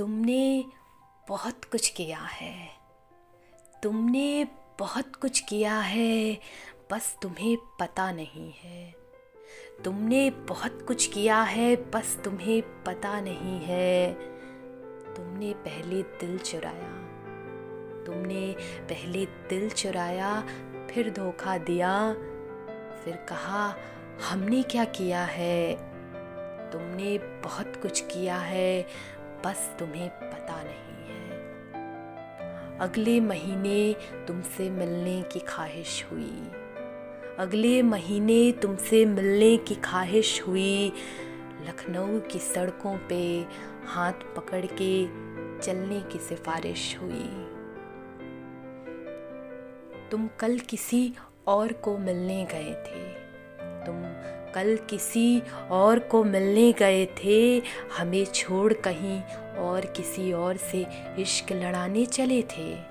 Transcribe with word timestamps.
तुमने 0.00 0.64
बहुत 1.28 1.64
कुछ 1.64 1.88
किया 1.88 2.18
है। 2.18 2.68
तुमने 3.82 4.46
बहुत 4.78 5.16
कुछ 5.16 5.40
किया 5.40 5.80
है, 5.80 6.40
बस 6.90 7.18
तुम्हें 7.22 7.56
पता 7.80 8.12
नहीं 8.12 8.52
है। 8.52 8.94
तुमने 9.84 10.30
बहुत 10.30 10.84
कुछ 10.86 11.06
किया 11.06 11.42
है, 11.42 11.76
बस 11.76 12.20
तुम्हें 12.24 12.84
पता 12.84 13.20
नहीं 13.20 13.60
है। 13.60 14.14
तुमने 15.14 15.54
पहले 15.54 16.02
दिल 16.02 16.38
चुराया। 16.38 16.88
तुमने 18.04 18.56
पहले 18.80 19.26
दिल 19.26 19.70
चुराया, 19.70 20.40
फिर 20.90 21.10
धोखा 21.10 21.58
दिया, 21.58 22.12
फिर 23.04 23.16
कहा, 23.16 23.76
हमने 24.30 24.62
क्या 24.62 24.84
किया 24.84 25.24
है? 25.24 25.90
तुमने 26.70 27.18
बहुत 27.18 27.82
कुछ 27.82 28.00
किया 28.00 28.36
है 28.36 28.86
बस 29.44 29.76
तुम्हें 29.78 30.10
पता 30.10 30.62
नहीं 30.62 31.08
है। 31.08 31.30
अगले 32.78 33.20
महीने 33.20 33.96
तुमसे 34.28 34.70
मिलने 34.70 35.22
की 35.22 35.38
ख्वाहिश 35.38 36.06
हुई। 36.12 36.50
अगले 37.38 37.82
महीने 37.82 38.52
तुमसे 38.52 39.04
मिलने 39.04 39.56
की 39.56 39.74
ख्वाहिश 39.74 40.42
हुई। 40.46 40.92
लखनऊ 41.68 42.20
की 42.20 42.38
सड़कों 42.38 42.98
पे 43.08 43.46
हाथ 43.86 44.12
पकड़ 44.12 44.66
के 44.66 45.04
चलने 45.60 46.00
की 46.00 46.18
सिफारिश 46.18 46.98
हुई। 47.02 47.56
तुम 50.10 50.28
कल 50.38 50.58
किसी 50.58 51.14
और 51.46 51.72
को 51.72 51.98
मिलने 51.98 52.44
गए 52.44 52.74
थे। 52.74 53.19
कल 54.54 54.78
किसी 54.90 55.42
और 55.70 55.98
को 55.98 56.24
मिलने 56.24 56.72
गए 56.72 57.06
थे। 57.06 57.62
हमें 57.98 58.24
छोड़ 58.24 58.72
कहीं 58.72 59.22
और 59.56 59.80
किसी 59.86 60.32
और 60.32 60.56
से 60.56 60.86
इश्क 61.18 61.52
लड़ाने 61.52 62.06
चले 62.06 62.42
थे। 62.42 62.90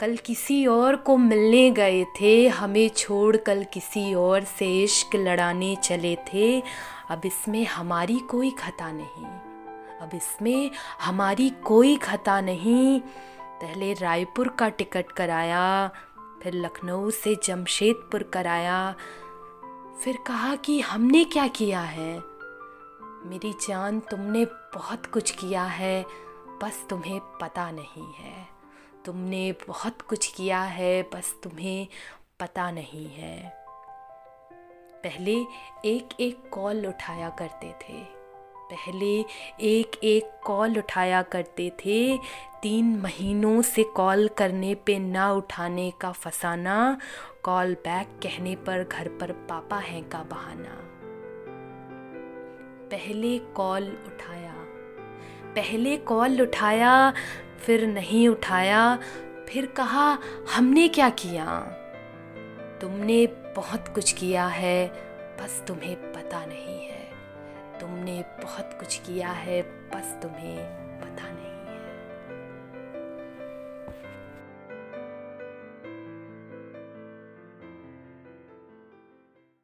कल 0.00 0.16
किसी 0.16 0.66
और 0.66 0.96
को 0.96 1.16
मिलने 1.16 1.70
गए 1.70 2.04
थे। 2.20 2.48
हमें 2.48 2.88
छोड़ 2.88 3.36
कल 3.36 3.64
किसी 3.72 4.14
और 4.14 4.44
से 4.44 4.82
इश्क 4.82 5.16
लड़ाने 5.16 5.76
चले 5.76 6.16
थे। 6.16 6.62
अब 7.10 7.20
इसमें 7.26 7.64
हमारी 7.66 8.18
कोई 8.18 8.50
खता 8.50 8.92
नहीं। 8.92 9.26
अब 10.00 10.10
इसमें 10.14 10.70
हमारी 11.00 11.50
कोई 11.50 11.96
खता 11.96 12.40
नहीं। 12.40 13.00
पहले 13.62 13.92
रायपुर 13.92 14.48
का 14.48 14.68
टिकट 14.68 15.12
कराया। 15.12 15.90
फिर 16.42 16.54
लखनऊ 16.54 17.10
से 17.10 17.36
जमशेदपुर 17.44 18.22
कराया। 18.22 18.94
फिर 20.04 20.18
कहा 20.26 20.56
कि 20.56 20.80
हमने 20.80 21.24
क्या 21.24 21.48
किया 21.48 21.80
है? 21.80 22.18
मेरी 23.24 23.52
जान 23.52 24.00
तुमने 24.00 24.44
बहुत 24.44 25.06
कुछ 25.06 25.30
किया 25.30 25.64
है, 25.64 26.06
बस 26.62 26.86
तुम्हें 26.90 27.20
पता 27.20 27.70
नहीं 27.70 28.12
है। 28.12 28.48
तुमने 29.04 29.52
बहुत 29.52 30.02
कुछ 30.02 30.26
किया 30.26 30.62
है, 30.62 31.02
बस 31.02 31.40
तुम्हें 31.42 31.88
पता 32.40 32.70
नहीं 32.70 33.06
है। 33.06 33.64
पहले 35.04 35.44
एक 35.84 36.08
एक 36.20 36.50
कॉल 36.50 36.86
उठाया 36.86 37.30
करते 37.30 37.74
थे। 37.80 38.21
पहले 38.72 39.24
एक 39.60 40.00
एक 40.04 40.30
कॉल 40.44 40.78
उठाया 40.78 41.22
करते 41.22 41.72
थे। 41.84 42.18
तीन 42.62 42.96
महीनों 42.96 43.62
से 43.62 43.82
कॉल 43.82 44.28
करने 44.28 44.74
पे 44.74 44.98
ना 44.98 45.32
उठाने 45.32 45.92
का 46.00 46.12
फसाना, 46.12 46.98
कॉल 47.42 47.74
बैक 47.74 48.06
कहने 48.22 48.54
पर 48.56 48.84
घर 48.84 49.08
पर 49.08 49.32
पापा 49.32 49.78
हैं 49.78 50.08
का 50.08 50.18
बहाना। 50.18 50.78
पहले 52.88 53.38
कॉल 53.38 53.88
उठाया, 54.06 54.54
पहले 55.54 55.96
कॉल 55.96 56.42
उठाया, 56.42 57.12
फिर 57.58 57.86
नहीं 57.86 58.28
उठाया, 58.28 58.98
फिर 59.48 59.66
कहा, 59.66 60.18
हमने 60.56 60.88
क्या 60.88 61.08
किया? 61.08 61.60
तुमने 62.80 63.26
बहुत 63.56 63.88
कुछ 63.88 64.12
किया 64.12 64.46
है, 64.46 64.86
बस 65.40 65.64
तुम्हें 65.68 65.96
पता 66.12 66.46
नहीं 66.46 66.80
है। 66.86 67.02
तुमने 67.82 68.24
बहुत 68.42 68.76
कुछ 68.78 68.98
किया 68.98 69.28
है 69.28 69.62
बस 69.62 70.18
तुम्हें 70.22 70.58
पता 71.00 71.30
नहीं। 71.30 71.51